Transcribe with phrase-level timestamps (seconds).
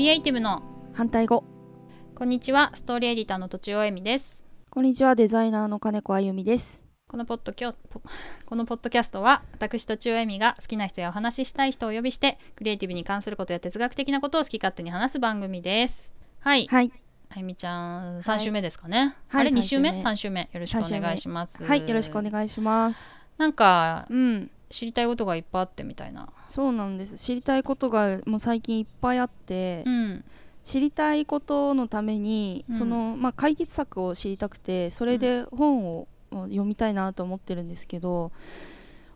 [0.00, 0.62] リエイティブの
[0.94, 1.44] 反対語。
[2.14, 4.42] こんにちはストーリーエディターのとちおえみです。
[4.70, 6.82] こんにちはデザイナーの金子あゆみです。
[7.06, 8.00] このポッドキャポ
[8.46, 16.10] このポッドキャストは私とちおえみが好きな人やお話ししたい人をお呼びしてクリエイティブに関することや哲学的なことを好き勝手に話す番組です。
[16.38, 16.66] はい。
[16.70, 16.90] はい。
[17.28, 19.48] あゆみちゃん3週目ですかね、はい。
[19.48, 20.00] あれ2週目。
[20.00, 20.50] 三週目 ?3 週目。
[20.54, 21.62] よろしくお願いします。
[21.62, 23.14] はいよろしくお願いします。
[23.36, 26.28] なんかうん知りたいことがいっぱいあってみたいな。
[26.48, 27.16] そうなんです。
[27.16, 30.24] 知りたいことがもう最近いっぱいあって、うん。
[30.62, 32.74] 知りたいことのために、うん。
[32.74, 38.30] そのまあ解決策を知りたくてそれで本を読みたいなと思ってるんですけど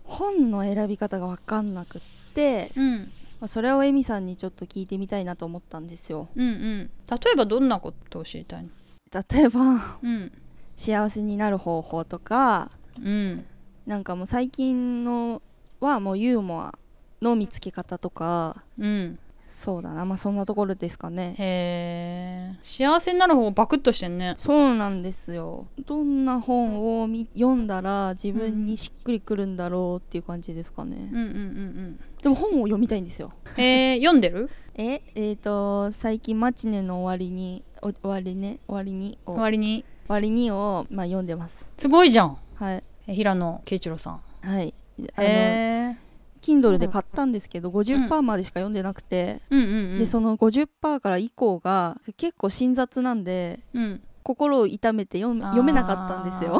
[0.03, 2.01] 本の選び方が分かんなくっ
[2.35, 3.13] て、うん。
[3.41, 6.29] まあ、それをエミさんにちょっと聞いてみたいなと思ったんですよ。
[6.35, 6.91] うんうん。
[7.11, 8.71] 例えばどんなことを知りたいの？
[9.13, 10.33] 例えばうん。
[10.77, 13.47] 幸せになる方法とかうん
[13.87, 15.43] なんかもう最近の
[15.81, 16.79] はもうユーモア
[17.21, 19.19] の見つけ方とかうん。
[19.47, 20.05] そうだな。
[20.05, 21.37] まあそんなところですかね。
[21.39, 24.35] へえ幸せになる方バクッとしてんね。
[24.39, 25.67] そうなんですよ。
[25.87, 31.09] どんな本を見読んだら自分にしっくりくるんだろうっていう感じですかね。
[31.13, 31.17] うん。
[31.17, 33.33] うんうんうんでも本を読みたいんですよ。
[33.59, 34.51] えー、読んでる？
[34.75, 38.59] ええー、と最近マチネの終わりにお終わりね？
[38.67, 39.33] 終わりにを。
[39.33, 39.85] 終わりに。
[40.07, 41.71] 終わりにを、まあ、読んでます。
[41.79, 42.39] すごいじゃん。
[42.57, 42.77] はい。
[42.77, 44.21] え平野啓一郎さん。
[44.43, 44.75] はい。
[45.15, 45.97] あの、へえ
[46.41, 49.61] Kindle で買ったんですけど50%までしか読んでなくて、うん。
[49.61, 54.03] うんうんでその50%から以降が結構辛雑なんでうん。
[54.25, 56.59] 心を痛めて読めなかったんですよ。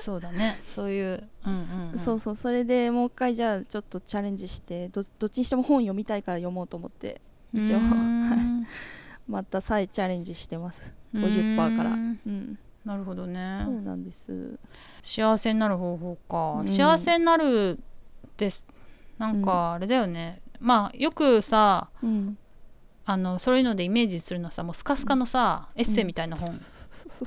[0.00, 0.56] そうだね。
[0.66, 7.20] そういう、うんうんうん、 そうそうそれでもう一回じゃあちょっとチャレンジしてどどっちにしても本読みたいから読もうと思って
[7.54, 7.78] 一応。
[9.28, 10.92] また再チャレンジしてます。
[11.14, 11.90] うー50%んから。
[11.92, 13.60] うんなるほどね。
[13.64, 14.58] そうなんです。
[15.02, 16.68] 幸せになる方法か、うん。
[16.68, 17.78] 幸せになる
[18.36, 18.66] です。
[19.18, 22.38] なんかあれだよね、まあよくさうん。
[23.04, 27.24] あのそういうのでイメージするのはさもうスカスカのさ、エッセイみたいな本、 そ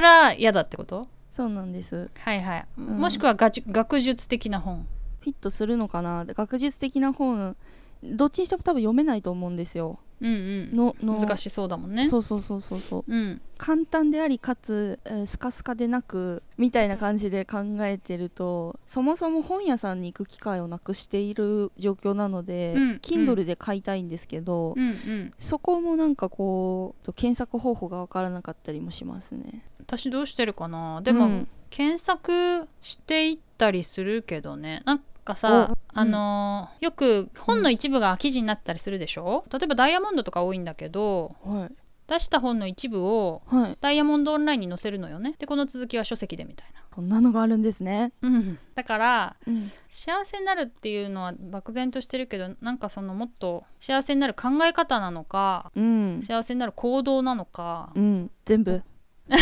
[0.00, 1.08] れは嫌だってこと？
[1.30, 2.10] そうなんです。
[2.18, 2.98] はいはい、ん。
[2.98, 4.86] もしくは学学術的な本。
[5.20, 6.24] フィットするのかな？
[6.24, 7.56] で学術的な本
[8.02, 9.98] どっちにしても多分読めないと思うんですよ。
[10.20, 10.30] うんう
[10.72, 10.76] ん。
[10.76, 11.18] のの。
[11.18, 12.04] 難しそうだもんね。
[12.04, 13.12] そうそうそうそうそう。
[13.12, 13.40] うん。
[13.58, 25.30] 簡単でありかつ、えースカスカでなくみたいな感じで考えてるとそもそも本屋さんに行く機会をなくしている状況なので、うん Kindle で買いたいんですけど、うんうん。
[25.38, 29.64] そこもなんかこう検索方法がわからなかったりもしますね。
[29.80, 31.02] 私どうしてるかな。
[31.02, 31.48] でも、うん。
[31.70, 34.82] 検索していったりするけどね。
[34.84, 41.72] なんかさ、おあのーよく本の一部が記事になったりするでしょ、例えばダイヤモンドとか多いんだけどはい。
[42.08, 43.78] 出した本の一部をはい。
[43.80, 45.34] ダイヤモンドオンラインに載せるのよね。
[45.38, 57.92] でこの続きは書籍でみたいこんなのがあるんですね、な、うん、だからうん、幸せになるっていうのは漠然としてるけどなんかそのもっと幸せになる考え方なのかうん、幸せになる行動なのか。
[57.94, 58.82] うん、全部。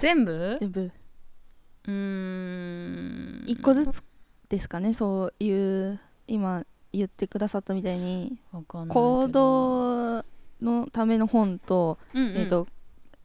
[0.00, 0.56] 全部？
[0.58, 0.80] 全部。
[1.86, 1.94] うーん
[3.50, 4.04] 一個ずつ
[4.48, 4.92] ですかね。
[4.92, 5.50] そうい
[5.88, 10.24] う今言ってくださったみたいに行動
[10.62, 12.36] のための本と,、うんうん。
[12.36, 12.68] えー、と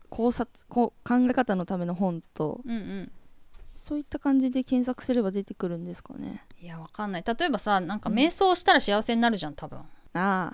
[0.09, 3.11] 考察こう考え方のための本とうんうん。
[3.75, 6.43] そういった感じで検索すれば出てくるんですかね。
[6.59, 7.23] いやわかんない。
[7.23, 8.15] 例えばさなんかうん。
[8.15, 9.77] 瞑想したら幸せになるじゃん多分。
[9.77, 9.83] あ
[10.15, 10.53] あ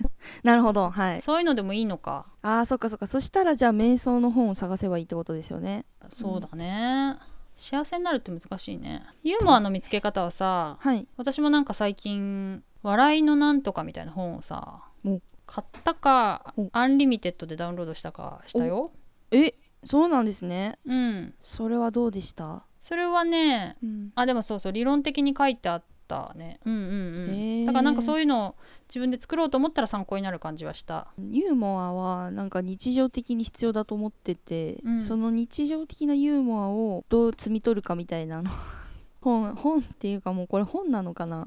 [0.44, 0.88] なるほど。
[0.88, 1.20] はい。
[1.20, 2.24] そういうのでもいいのか。
[2.40, 3.06] ああそっかそっか。
[3.06, 5.84] そしたらじゃあ瞑想の本を探せばいいってことですよね。
[6.08, 7.18] そうだね、
[7.60, 9.02] 幸せになるって難しいね。
[9.22, 11.06] ユーモアの見つけ方はさはい。
[11.16, 15.20] 私もなんか最近笑いのなんとかみたいな本をさお。
[15.46, 16.68] 買ったかお。
[16.72, 18.92] アンリミテッドでダウンロードしたかしたよ。
[19.30, 19.54] え
[19.84, 20.78] そうなんですね。
[20.86, 21.34] うん。
[21.38, 26.58] それはどうでした、それはねうん、あでもそうそう理論的に書いてあったね。
[26.66, 27.32] うんうんう
[27.62, 28.54] ん、だからなんかそういうのを
[28.88, 31.06] 自分で作ろうと思ったら参考になる感じはした。
[31.30, 35.00] ユーモアはなんか日常的に必要だと思ってて、うん。
[35.00, 38.50] その日常的なユーモアをどう摘み取るかみたいなの。
[39.22, 41.46] 本本っていうかもうこれ本なのかな。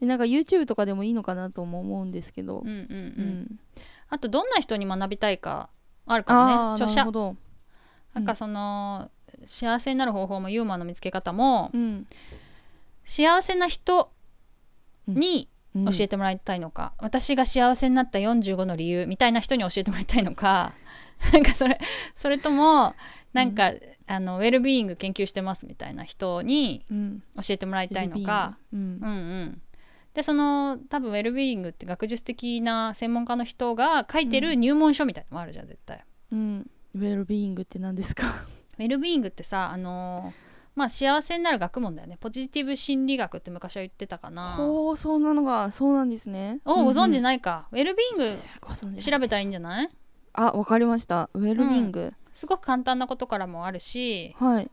[0.00, 2.60] でなんか YouTube とかでもいいのかなとも思うんですけど。
[2.60, 3.60] うんうんうん、うん。
[4.08, 5.68] あとどんな人に学びたいか
[6.06, 6.84] あるかもね。
[6.84, 7.04] 著者。
[7.04, 7.36] な
[8.14, 9.08] なんかその、
[9.46, 12.06] 幸せになる方法もユーモアの見つけ方も、うん
[13.10, 14.12] 幸せな人
[15.08, 15.84] にうん。
[15.84, 20.72] 教えてもらいたいのか、私が幸せになった45の理由みたいな人に教えてもらいたいのか
[21.32, 21.78] なんかそれ
[22.16, 22.94] それとも
[23.32, 23.72] なんか、
[24.08, 27.22] あのウェルビーイング研究してますみたいな人にうん。
[27.36, 28.80] 教えてもらいたいのか、うん。
[28.80, 29.08] うんう
[29.44, 29.62] ん、
[30.12, 36.04] でその多分ウェルビーイングって学術的な専門家の人が書いてる入門書みたいなのもあるじゃん絶対。
[36.32, 36.70] うん。
[36.96, 38.26] ウェルビーイングって何ですか？
[38.78, 40.32] ウェルビーイングってさあの
[40.76, 42.16] まあ幸せになる学問だよね。
[42.20, 44.54] ポジティブ心理学って昔は言ってたかな。
[44.56, 46.60] ほうそんなのがそうなんですね。
[46.64, 49.90] おご存知いないか、ウェルビーイング調べたらいいんじじゃない？
[50.32, 51.28] あわかりました。
[51.34, 54.70] ウェルビング、すごく簡単なことからもあるしはい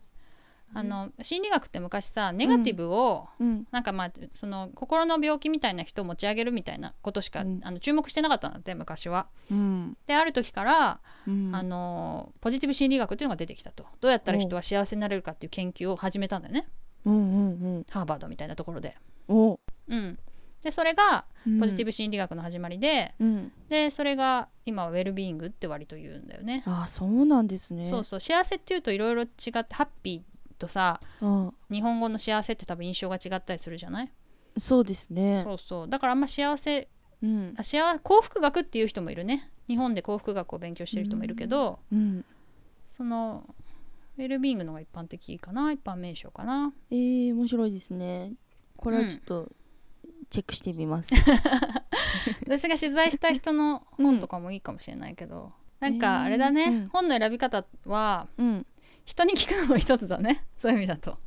[0.74, 3.68] あの心理学って昔さネガティブを、うん。
[3.72, 7.60] なんかまあその心の病気みたいな人を持ち上げるみたいなことしか、うん。
[7.64, 9.28] あの注目してなかったんだって昔は。
[9.50, 9.98] うん。
[10.08, 11.56] である時から、うん。
[11.56, 13.86] あのポジティブ心理学っていうのが出てきたと。
[14.02, 16.68] どうやったら人は幸せになれるかっていう研究を始めたんだよね。
[17.06, 17.12] う。
[17.12, 18.98] んうんハーバードみたいなところで。
[19.28, 19.58] う。
[19.96, 20.19] ん。
[20.62, 21.25] でそれが
[21.60, 23.52] ポジティブブ心理学の始まりで、うん。
[23.69, 26.64] でそれが今はウェルビーイングって割と言うんだよね。
[26.66, 27.90] あそうなんですね。
[27.90, 28.19] そうそう。
[28.19, 29.30] 幸せっていうといろいろ違っ
[29.64, 31.54] てハッピーとさうん。
[31.71, 34.12] 日本語の幸せって多分印象が違ったりするじゃない？
[34.57, 35.42] そうですね。
[35.44, 35.88] そうそう。
[35.89, 36.88] だからあんま幸せ
[37.21, 37.54] うん。
[37.57, 39.51] あ幸せ幸福学っていう人もいるね。
[39.68, 42.25] 日本で幸福学を勉強してる人もいるけど、うん。
[42.89, 43.44] その
[44.18, 45.71] ウェルビーイングのが一般的かな？
[45.71, 46.74] 一般名称かな？
[46.89, 48.33] えー、面白いですね。
[48.77, 49.51] これはちょっと
[50.30, 51.13] チェックしてみます、
[52.45, 56.89] 私が取材した人の本とかもいいかもしれないけど、 なんかあれだね、えーうん。
[56.89, 58.65] 本の選び方はうん
[59.07, 60.45] 人に聞くのも一つだね。
[60.62, 61.18] そういう意味だと。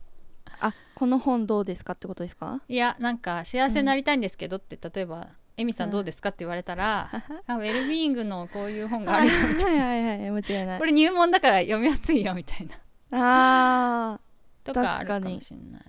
[0.61, 2.61] あこの本どうですかってことですか？
[2.69, 7.11] いやなんか幸せになりたいんですけどって、例えば「エミさんどうですか?」って言われたら
[7.49, 9.33] 「あウェルビーイングのこういう本があるよ。
[9.33, 9.79] はい。
[9.79, 10.79] はいはい間違いない。
[10.79, 12.77] これ入門だから読みやすいよ」みたいな。
[13.13, 14.21] あ
[14.63, 15.83] とかあるかもしれない。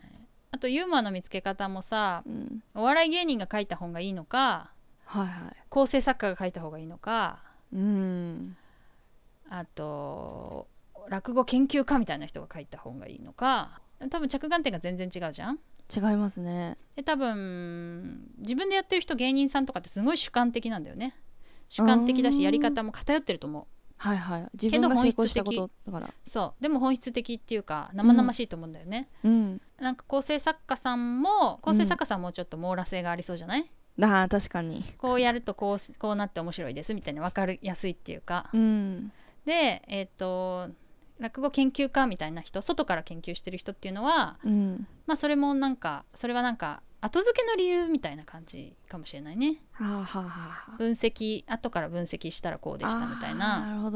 [0.54, 2.64] あとユーモアの見つけ方もさーうん。
[2.74, 4.72] お笑い芸人が書いた本がいいのか
[5.06, 5.56] はいはい。
[5.70, 7.40] 構成作家が書いた方がいいのか
[7.74, 8.56] うん。
[9.50, 10.68] あと
[11.12, 13.82] 落語研究家みたいな人が書いた本がいいのか。
[14.10, 15.60] 多分着眼点が全然違うじゃん。
[15.94, 16.78] 違いますね。
[16.96, 21.14] で多分自分でやってる人芸人さんとかってすごい主観的なんだよね。
[21.68, 23.66] 主観的だあーしやり方も偏ってると思う。
[23.98, 24.50] はいはい。
[24.54, 26.14] 自けど分が成功本質的したことだから。
[26.24, 26.64] そう。
[26.64, 29.62] でも本質的っていうか生々しいと思うんだよね、うん。
[29.80, 33.70] なんか構成作家さんも構成作家さんもちょっと網羅性がありそうじゃない、
[34.02, 34.84] あー確かに。
[34.98, 39.12] こうやるとこうこうなって面白いですみたいな分かりやすいっていうか、うん。
[39.46, 40.70] でえっ、と
[41.22, 44.88] 落語研究家みたいな人外から研究してる人っていうのはうん。
[45.06, 49.58] まあそれもなんかそれはなんか後付けの理由みたいな感じかもしれないね。
[49.72, 50.06] はあは
[50.74, 53.90] あ分析後から分析したらこうでしたみたいな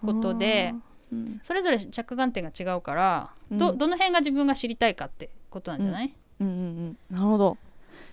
[0.00, 0.74] ことで
[1.12, 1.40] うん。
[1.42, 3.78] それぞれ着眼点が違うから、どうん。
[3.78, 7.58] どの辺が自分が知りたいかってことなんじゃない、うんうんうんなるほど。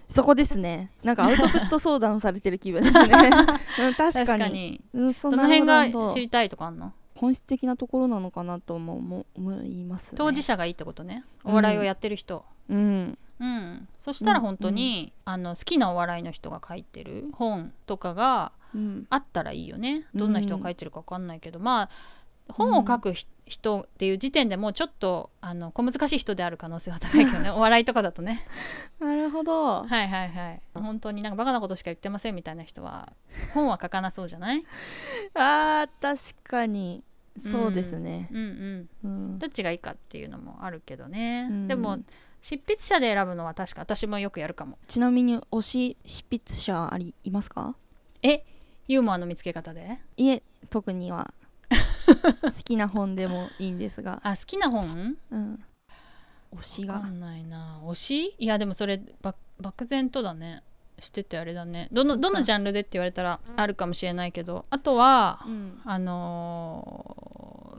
[0.07, 0.91] そこですね。
[1.03, 3.29] なんかアウトプット相談されてる気分ですね、
[3.79, 4.81] うん、確かに。
[4.93, 6.07] うん、そどの辺ど。
[6.07, 6.93] が知りたいとかあんの？
[7.19, 10.17] 本質的なところなのかなとも思思いますね。
[10.17, 11.23] 当事者がいいってことね。
[11.43, 13.17] お笑いをやってる人、うん。
[13.39, 13.87] うん。
[13.99, 19.07] そしたら本当に、あの好きなお笑いの人が書いてる本とかがうん。
[19.09, 20.05] あったらいいよね。
[20.15, 21.89] どんな人が書いてるか分かんないけど、まあ
[22.53, 27.49] 本を書くひ人っていう時点でもうちょっとあの小難しい人である可能性は高いけどね。
[27.51, 28.45] お笑いとかだとね。
[29.01, 29.83] なるほど。
[29.83, 30.61] はいはいはい。
[30.73, 33.11] 本当になんかバカなことしか言ってませんみたいな人は
[33.53, 34.63] 本は書かなそうじゃない？
[35.35, 37.03] あー確かに
[37.39, 38.89] そうですね、うんうん。
[39.03, 39.39] うん。
[39.39, 41.67] どっちがいいかっていうのもあるけどね、うん。
[41.67, 41.99] でも
[42.41, 44.77] 執筆者で選ぶのは確か私もよくやるかも。
[44.87, 47.75] ちなみに推し執筆者ありいますか？
[48.21, 48.45] え
[48.87, 49.99] ユーモアの見つけ方で？
[50.17, 51.33] いえ特には。
[52.41, 55.17] 好きな本でもいいんですが、あ好きな本？
[55.29, 55.63] うん、
[56.55, 56.95] 推しが。
[56.95, 57.79] わかんないな。
[57.83, 58.35] 推し？
[58.39, 60.63] いやでもそれば漠然とだね
[61.01, 61.87] しててあれだね。
[61.91, 64.65] どのどのジャンルでって言われたらあるかもしれないけど。
[64.69, 65.81] あとは、うん。
[65.85, 67.29] あのー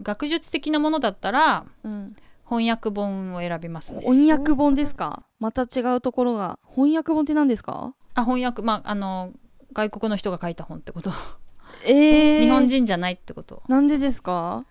[0.03, 2.17] 学術的なものだったらうん、
[2.49, 4.01] 翻訳本を選びますね。
[4.01, 5.25] 翻訳本ですか？
[5.39, 6.59] また違うところが。
[6.75, 7.95] 翻訳本って何ですか？
[8.15, 9.33] あ翻訳まああの
[9.75, 11.13] 外国の人が書いた本ってこと、
[11.85, 13.63] えー、 日本人じゃないってこと。
[13.69, 14.65] なんでですか、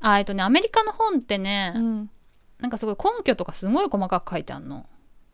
[0.00, 2.10] あえっとねアメリカの本ってね、うん、
[2.58, 4.84] なんかすごい根拠とかすごい細かく書いてあるの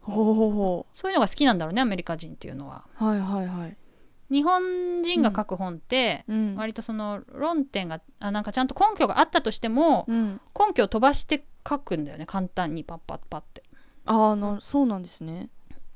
[0.07, 2.85] ほうほうほそういうのが好きなんだろうねアメリカ人っていうのは。
[3.01, 3.77] うはいはいはい、
[4.31, 6.57] 日本人が書く本って、うん。
[6.57, 13.63] 割とその論点があなんかちゃんと根拠があったとしてもうん、根拠を飛ばして書くんだよね簡単にパッパッパッって。
[14.07, 15.49] ああなそうなんですね。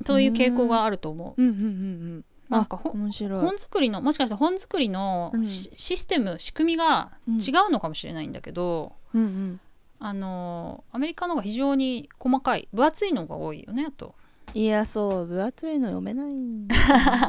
[0.04, 1.42] そういう傾向があると思う。
[1.42, 1.48] うん。
[1.48, 3.40] うんうんうんなんかほあ面白い。
[3.42, 5.46] 本作りのもしかしたら本作りのうん。
[5.46, 7.34] シ,、システム仕組みがうん。
[7.36, 9.60] 違うのかもしれないんだけど、うんうん
[10.02, 14.14] あのアメリカの方が非常に細かい分厚いのが多いよねあと。
[14.54, 16.74] いやそう分厚いの読めないんだ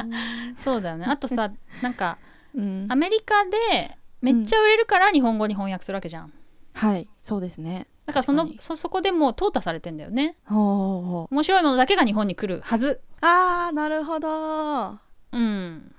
[0.64, 1.06] そうだよね。
[1.06, 1.52] あとさ
[1.84, 2.18] なんか
[2.56, 2.88] うん。
[2.90, 6.34] アメリカでめっちゃ売れるから日本語に翻訳するわけじゃん。
[6.74, 7.88] はいそうですね。
[8.06, 10.38] だからそのそそこでもう淘汰されてんだよね。
[10.50, 13.02] 面白いものだけが日本に来るはず。
[13.22, 14.98] あーなるほど。
[15.34, 15.94] うん。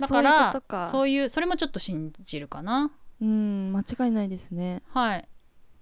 [0.00, 0.88] だからことか。
[0.88, 2.90] そういうそれもちょっと信じるかな。
[3.20, 4.82] うん間違いないですね。
[4.92, 5.28] はい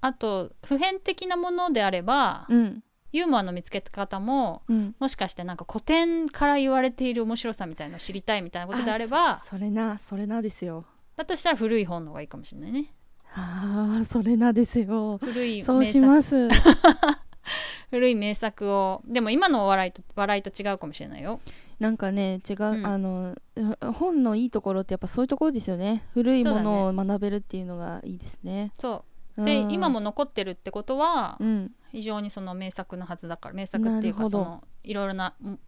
[0.03, 2.83] あと普遍的なものであれば、うん。
[3.13, 4.95] ユーモアの見つけ方もうん。
[4.99, 10.85] もしかしてなんか古典から言われている面白さみたいのを知りたいみたいなことであればそそれなそれなですよ。
[11.17, 12.93] だとしたら古い本の方がいいかもしれないね。
[13.35, 15.19] あーそれなですよ。
[15.19, 16.49] 古いそう名作します。
[17.91, 19.03] 古い名作を。
[19.07, 21.41] でも今のお笑いと笑いと違うかもしれないよ。
[21.79, 22.87] なんかね違う、ん。
[22.87, 26.03] あのう本のいいところってやっぱそういうところですよね。
[26.15, 28.73] 古いものを学べるっていうのがいいですね。
[28.79, 29.73] そうで、うん。
[29.73, 31.73] 今も残ってるってことはうん。
[31.91, 35.61] 非常にその名作のはずだから名作っていうかそのいろいろなうん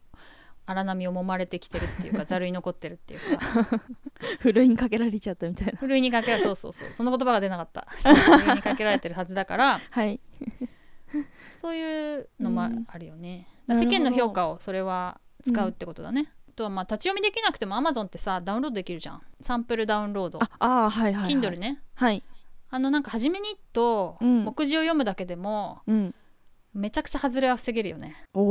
[0.66, 3.80] 荒波を揉まれてきてるっていうか ざるに残ってるっていうか。
[4.40, 5.72] ふるいにかけられちゃったみたいな。
[5.78, 6.88] ふるいにかけられ そうそうそう。
[6.90, 7.86] その言葉が出なかった。
[7.90, 9.80] ふるいにかけられてるはずだから。
[9.90, 10.20] はい。
[11.54, 13.90] そういうのもあるよね、なるほど。
[13.90, 19.22] だから世間の評価をそれは使うってことだね、あとはまあ立ち読みできなくても Amazon ってさダウンロードできるじゃん。
[19.42, 20.40] サンプルダウンロード。
[20.42, 21.82] ああーはいはい、はい、Kindle ね。
[21.94, 22.22] はい
[22.74, 24.44] あのなんか初めにとうん。
[24.44, 26.14] 目次を読むだけでもうん。
[26.74, 28.16] めちゃくちゃ外れは防げるよね。
[28.34, 28.42] お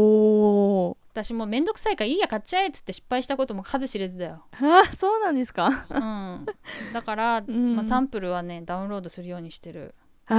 [0.92, 5.68] お私もうめんどくさいからいいや買っちゃえっつって失敗したことも数知れずだよ、あそうなんですか？
[5.90, 6.46] うん、
[6.94, 7.76] だから、 ん。
[7.76, 9.94] まあ、サンプルはねダウンロードするようにしてる。
[10.30, 10.36] へ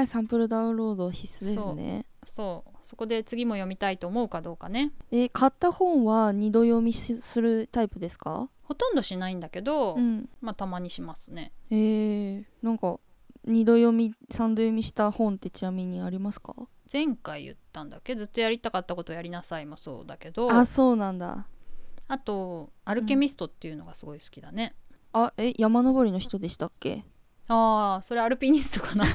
[0.00, 2.06] えサンプルダウンロード必須ですね。
[2.24, 2.70] そう。
[2.82, 4.92] そこで次も読みたいと思うかどうかね。
[5.12, 8.48] え買った本は二度読みしするタイプですか？
[8.62, 10.26] ほとんどしないんだけど、うん。
[10.40, 11.52] まあたまにしますね。
[11.70, 12.98] えー、なんか
[13.46, 16.54] 二度読み三度読みした本ってちなみにありますか？
[16.92, 18.14] 前回言ったんだっけ？
[18.14, 20.50] ずっとやりたかったことやりなさいもそうだけど。
[20.52, 21.46] あそうなんだ。
[22.08, 24.74] あとアルケミストっていうのがすごい好きだね、
[25.12, 27.04] あえ山登りの人でしたっけ？
[27.48, 29.04] ああそれアルピニストかな。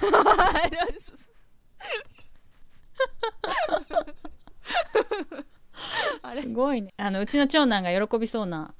[6.34, 6.94] すごいね。
[6.98, 8.74] あのうちの長男が喜びそうな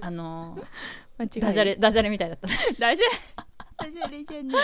[0.00, 0.58] あの
[1.18, 3.45] ダジャレダジャレみたいだったダジャレ？
[3.78, 4.54] ダジャレじゃね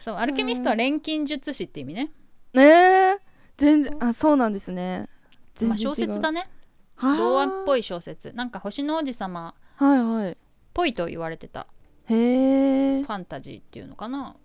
[0.00, 2.10] そうアルケミストは錬金術師って意味ね、
[2.54, 3.18] えー、
[3.56, 5.08] 全然あそうなんですね。
[5.54, 5.94] 全まあ、然違う。
[5.94, 6.44] 小説だね。
[6.96, 8.32] はあ童話っぽい小説。
[8.32, 10.36] なんか星の王子様っはいはい。
[10.74, 11.66] ぽいと言われてた。
[12.06, 14.36] へえファンタジーっていうのかな。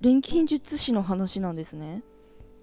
[0.00, 2.02] 錬金術師の話なんですね。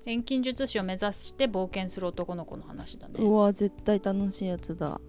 [0.05, 3.15] 錬金術師を目指して冒険する男の子の話だね。
[3.19, 4.99] うわ絶対楽しいやつだ。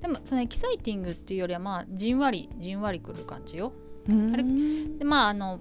[0.00, 3.72] でもそのエキサイティングっていうよりはまあじんわりじんわりくる感じよ
[4.06, 5.60] でまああの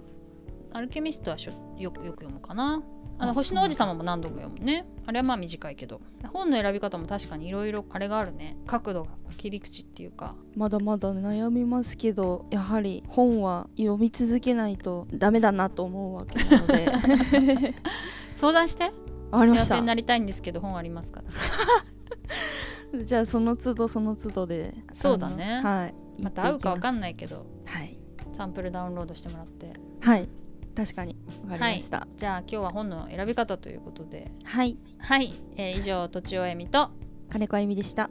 [0.74, 2.82] アルケミストはしょよくよく読むかな。
[3.18, 4.86] あのあ星の王子様も何度も読むね。
[5.06, 6.02] あれはまあ短いけど。
[6.34, 8.58] 本の選び方も確かにいろいろあれがあるね。
[8.66, 10.36] 角度が切り口っていうか。
[10.56, 17.76] まだまだ悩みますけどやはり本は読み続けないとダメだなと思うわけなので。
[18.34, 18.92] 相談して。
[19.34, 21.22] ありま幸せになりたいんですけど本ありますか
[22.94, 23.04] ら。
[23.06, 24.74] じゃあその都度その都度で。
[24.94, 25.62] そうだね。
[25.62, 26.22] はい。
[26.22, 27.46] また会うか分かんないけど。
[27.66, 28.01] はい
[28.42, 29.72] サンプルダウンロードしてもらって。
[30.02, 30.28] はい。
[30.76, 31.16] 確かに。
[31.44, 32.08] わかりました。
[32.18, 34.32] じゃあ今日は本の選び方ということで。
[34.44, 36.90] はい、はい、えー以上とちおえみと。
[37.30, 38.10] 金子あゆみでした